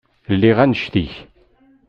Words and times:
Lliɣ 0.33 0.57
annect-ik. 0.63 1.13